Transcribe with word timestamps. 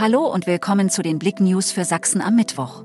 Hallo 0.00 0.32
und 0.32 0.46
willkommen 0.46 0.90
zu 0.90 1.02
den 1.02 1.18
Blick 1.18 1.40
News 1.40 1.72
für 1.72 1.84
Sachsen 1.84 2.20
am 2.20 2.36
Mittwoch. 2.36 2.84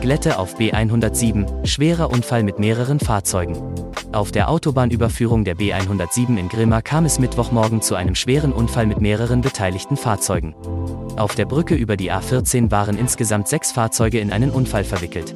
Glätte 0.00 0.38
auf 0.38 0.58
B107, 0.58 1.66
schwerer 1.66 2.08
Unfall 2.10 2.42
mit 2.42 2.58
mehreren 2.58 2.98
Fahrzeugen. 2.98 3.58
Auf 4.12 4.32
der 4.32 4.48
Autobahnüberführung 4.48 5.44
der 5.44 5.54
B107 5.54 6.38
in 6.38 6.48
Grimma 6.48 6.80
kam 6.80 7.04
es 7.04 7.18
Mittwochmorgen 7.18 7.82
zu 7.82 7.94
einem 7.94 8.14
schweren 8.14 8.54
Unfall 8.54 8.86
mit 8.86 9.02
mehreren 9.02 9.42
beteiligten 9.42 9.98
Fahrzeugen. 9.98 10.54
Auf 11.18 11.34
der 11.34 11.44
Brücke 11.44 11.74
über 11.74 11.98
die 11.98 12.10
A14 12.10 12.70
waren 12.70 12.96
insgesamt 12.96 13.48
sechs 13.48 13.70
Fahrzeuge 13.70 14.18
in 14.18 14.32
einen 14.32 14.50
Unfall 14.50 14.84
verwickelt. 14.84 15.34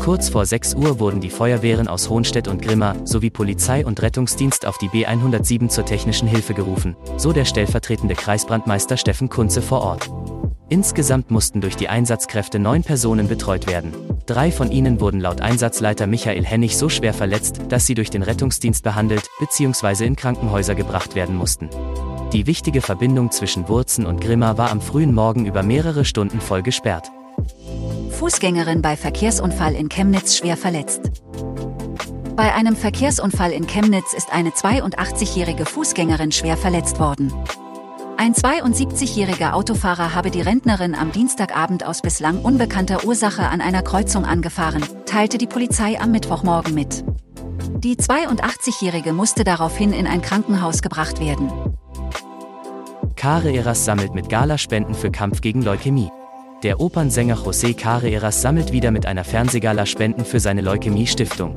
Kurz 0.00 0.28
vor 0.28 0.46
6 0.46 0.74
Uhr 0.74 1.00
wurden 1.00 1.20
die 1.20 1.30
Feuerwehren 1.30 1.88
aus 1.88 2.08
Hohnstedt 2.08 2.48
und 2.48 2.62
Grimma 2.62 2.94
sowie 3.04 3.30
Polizei 3.30 3.84
und 3.84 4.00
Rettungsdienst 4.02 4.66
auf 4.66 4.78
die 4.78 4.88
B107 4.88 5.68
zur 5.68 5.84
technischen 5.84 6.28
Hilfe 6.28 6.54
gerufen, 6.54 6.96
so 7.16 7.32
der 7.32 7.44
stellvertretende 7.44 8.14
Kreisbrandmeister 8.14 8.96
Steffen 8.96 9.28
Kunze 9.28 9.62
vor 9.62 9.82
Ort. 9.82 10.10
Insgesamt 10.68 11.30
mussten 11.30 11.60
durch 11.60 11.76
die 11.76 11.88
Einsatzkräfte 11.88 12.58
neun 12.58 12.82
Personen 12.82 13.28
betreut 13.28 13.68
werden. 13.68 13.94
Drei 14.26 14.50
von 14.50 14.72
ihnen 14.72 15.00
wurden 15.00 15.20
laut 15.20 15.40
Einsatzleiter 15.40 16.08
Michael 16.08 16.44
Hennig 16.44 16.76
so 16.76 16.88
schwer 16.88 17.14
verletzt, 17.14 17.60
dass 17.68 17.86
sie 17.86 17.94
durch 17.94 18.10
den 18.10 18.22
Rettungsdienst 18.22 18.82
behandelt 18.82 19.28
bzw. 19.38 20.04
in 20.04 20.16
Krankenhäuser 20.16 20.74
gebracht 20.74 21.14
werden 21.14 21.36
mussten. 21.36 21.68
Die 22.32 22.48
wichtige 22.48 22.80
Verbindung 22.80 23.30
zwischen 23.30 23.68
Wurzen 23.68 24.04
und 24.04 24.20
Grimma 24.20 24.58
war 24.58 24.72
am 24.72 24.80
frühen 24.80 25.14
Morgen 25.14 25.46
über 25.46 25.62
mehrere 25.62 26.04
Stunden 26.04 26.40
voll 26.40 26.62
gesperrt. 26.62 27.12
Fußgängerin 28.16 28.80
bei 28.80 28.96
Verkehrsunfall 28.96 29.74
in 29.74 29.90
Chemnitz 29.90 30.38
schwer 30.38 30.56
verletzt. 30.56 31.02
Bei 32.34 32.54
einem 32.54 32.74
Verkehrsunfall 32.74 33.52
in 33.52 33.66
Chemnitz 33.66 34.14
ist 34.14 34.32
eine 34.32 34.50
82-jährige 34.50 35.66
Fußgängerin 35.66 36.32
schwer 36.32 36.56
verletzt 36.56 36.98
worden. 36.98 37.30
Ein 38.16 38.32
72-jähriger 38.32 39.52
Autofahrer 39.52 40.14
habe 40.14 40.30
die 40.30 40.40
Rentnerin 40.40 40.94
am 40.94 41.12
Dienstagabend 41.12 41.84
aus 41.84 42.00
bislang 42.00 42.40
unbekannter 42.40 43.04
Ursache 43.04 43.42
an 43.42 43.60
einer 43.60 43.82
Kreuzung 43.82 44.24
angefahren, 44.24 44.82
teilte 45.04 45.36
die 45.36 45.46
Polizei 45.46 46.00
am 46.00 46.10
Mittwochmorgen 46.10 46.72
mit. 46.72 47.04
Die 47.84 47.96
82-jährige 47.96 49.12
musste 49.12 49.44
daraufhin 49.44 49.92
in 49.92 50.06
ein 50.06 50.22
Krankenhaus 50.22 50.80
gebracht 50.80 51.20
werden. 51.20 51.52
Carreras 53.14 53.84
sammelt 53.84 54.14
mit 54.14 54.30
Gala 54.30 54.56
Spenden 54.56 54.94
für 54.94 55.10
Kampf 55.10 55.42
gegen 55.42 55.60
Leukämie. 55.60 56.10
Der 56.62 56.80
Opernsänger 56.80 57.36
José 57.36 57.74
Carreras 57.74 58.40
sammelt 58.40 58.72
wieder 58.72 58.90
mit 58.90 59.04
einer 59.04 59.24
Fernsehgala 59.24 59.84
Spenden 59.84 60.24
für 60.24 60.40
seine 60.40 60.62
Leukämie-Stiftung. 60.62 61.54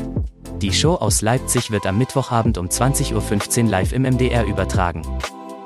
Die 0.62 0.74
Show 0.74 0.96
aus 0.96 1.22
Leipzig 1.22 1.72
wird 1.72 1.86
am 1.86 1.98
Mittwochabend 1.98 2.58
um 2.58 2.68
20.15 2.68 3.64
Uhr 3.64 3.70
live 3.70 3.94
im 3.94 4.02
MDR 4.02 4.44
übertragen. 4.46 5.04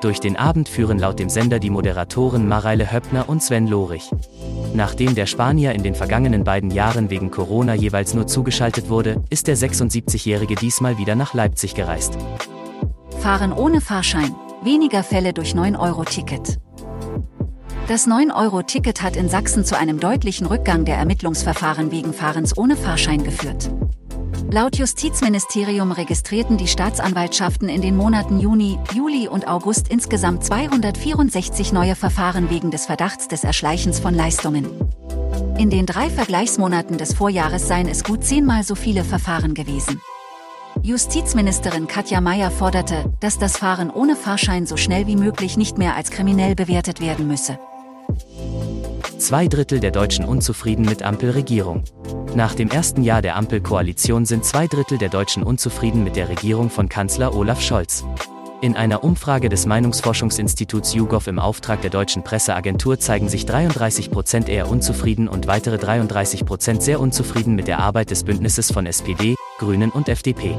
Durch 0.01 0.19
den 0.19 0.35
Abend 0.37 0.69
führen 0.69 0.99
laut 0.99 1.17
dem 1.17 1.29
Sender 1.29 1.57
die 1.57 1.71
Moderatoren 1.71 2.47
Mareile 2.47 2.91
Höppner 2.91 3.27
und 3.27 3.41
Sven 3.41 3.65
Lorich. 3.65 4.11
Nachdem 4.75 5.15
der 5.15 5.25
Spanier 5.25 5.73
in 5.73 5.81
den 5.81 5.95
vergangenen 5.95 6.43
beiden 6.43 6.69
Jahren 6.69 7.09
wegen 7.09 7.31
Corona 7.31 7.73
jeweils 7.73 8.13
nur 8.13 8.27
zugeschaltet 8.27 8.89
wurde, 8.89 9.23
ist 9.31 9.47
der 9.47 9.57
76-Jährige 9.57 10.53
diesmal 10.53 10.99
wieder 10.99 11.15
nach 11.15 11.33
Leipzig 11.33 11.73
gereist. 11.73 12.19
Fahren 13.19 13.51
ohne 13.51 13.81
Fahrschein, 13.81 14.35
weniger 14.61 15.01
Fälle 15.01 15.33
durch 15.33 15.53
9-Euro-Ticket. 15.53 16.59
Das 17.89 18.07
9-Euro-Ticket 18.07 19.01
hat 19.01 19.17
in 19.17 19.27
Sachsen 19.27 19.65
zu 19.65 19.77
einem 19.77 19.99
deutlichen 19.99 20.47
Rückgang 20.47 20.85
der 20.85 20.95
Ermittlungsverfahren 20.95 21.91
wegen 21.91 22.13
Fahrens 22.13 22.57
ohne 22.57 22.77
Fahrschein 22.77 23.25
geführt. 23.25 23.69
Laut 24.49 24.77
Justizministerium 24.77 25.91
registrierten 25.91 26.55
die 26.55 26.69
Staatsanwaltschaften 26.69 27.67
in 27.67 27.81
den 27.81 27.97
Monaten 27.97 28.39
Juni, 28.39 28.79
Juli 28.93 29.27
und 29.27 29.49
August 29.49 29.89
insgesamt 29.89 30.45
264 30.45 31.73
neue 31.73 31.95
Verfahren 31.95 32.49
wegen 32.49 32.71
des 32.71 32.85
Verdachts 32.85 33.27
des 33.27 33.43
Erschleichens 33.43 33.99
von 33.99 34.13
Leistungen. 34.13 34.65
In 35.57 35.69
den 35.69 35.85
drei 35.85 36.09
Vergleichsmonaten 36.09 36.97
des 36.97 37.13
Vorjahres 37.13 37.67
seien 37.67 37.89
es 37.89 38.05
gut 38.05 38.23
zehnmal 38.23 38.63
so 38.63 38.75
viele 38.75 39.03
Verfahren 39.03 39.53
gewesen. 39.55 40.01
Justizministerin 40.81 41.87
Katja 41.87 42.21
Mayer 42.21 42.49
forderte, 42.49 43.13
dass 43.19 43.39
das 43.39 43.57
Fahren 43.57 43.89
ohne 43.89 44.15
Fahrschein 44.15 44.65
so 44.65 44.77
schnell 44.77 45.05
wie 45.05 45.15
möglich 45.17 45.57
nicht 45.57 45.77
mehr 45.77 45.95
als 45.95 46.11
kriminell 46.11 46.55
bewertet 46.55 47.01
werden 47.01 47.27
müsse. 47.27 47.59
Zwei 49.17 49.47
Drittel 49.47 49.79
der 49.79 49.91
Deutschen 49.91 50.25
unzufrieden 50.25 50.85
mit 50.85 51.03
Ampelregierung. 51.03 51.83
Nach 52.35 52.55
dem 52.55 52.69
ersten 52.69 53.03
Jahr 53.03 53.21
der 53.21 53.35
Ampelkoalition 53.35 54.25
sind 54.25 54.43
zwei 54.43 54.67
Drittel 54.67 54.97
der 54.97 55.09
Deutschen 55.09 55.43
unzufrieden 55.43 56.03
mit 56.03 56.15
der 56.15 56.29
Regierung 56.29 56.69
von 56.69 56.89
Kanzler 56.89 57.35
Olaf 57.35 57.61
Scholz. 57.61 58.03
In 58.63 58.77
einer 58.77 59.03
Umfrage 59.03 59.49
des 59.49 59.65
Meinungsforschungsinstituts 59.65 60.93
YouGov 60.93 61.27
im 61.27 61.37
Auftrag 61.37 61.81
der 61.81 61.89
deutschen 61.89 62.23
Presseagentur 62.23 62.97
zeigen 62.97 63.27
sich 63.27 63.45
33 63.45 64.09
Prozent 64.09 64.47
eher 64.47 64.69
unzufrieden 64.69 65.27
und 65.27 65.47
weitere 65.47 65.77
33 65.77 66.45
Prozent 66.45 66.81
sehr 66.81 67.01
unzufrieden 67.01 67.55
mit 67.55 67.67
der 67.67 67.79
Arbeit 67.79 68.09
des 68.09 68.23
Bündnisses 68.23 68.71
von 68.71 68.85
SPD, 68.85 69.35
Grünen 69.57 69.91
und 69.91 70.07
FDP. 70.07 70.55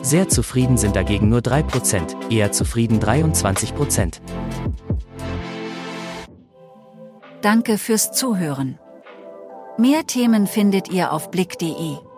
Sehr 0.00 0.28
zufrieden 0.28 0.78
sind 0.78 0.94
dagegen 0.94 1.28
nur 1.28 1.42
3 1.42 1.64
Prozent, 1.64 2.16
eher 2.30 2.52
zufrieden 2.52 3.00
23 3.00 3.74
Prozent. 3.74 4.20
Danke 7.42 7.78
fürs 7.78 8.12
Zuhören. 8.12 8.78
Mehr 9.78 10.06
Themen 10.06 10.46
findet 10.46 10.90
ihr 10.90 11.10
auf 11.10 11.30
blick.de. 11.30 12.09